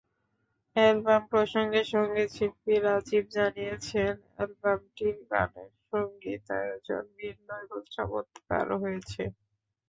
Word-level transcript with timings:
Album 0.75 1.21
প্রসঙ্গে 1.31 1.81
সংগীতশিল্পী 1.93 2.73
রাজিব 2.79 3.23
জানিয়েছেন, 3.37 4.13
অ্যালবামটির 4.35 5.17
গানের 5.31 5.71
সংগীতায়োজন 5.89 7.03
ভিন্ন 7.17 7.47
এবং 7.63 7.79
চমৎকার 7.95 8.65
হয়েছে। 8.81 9.23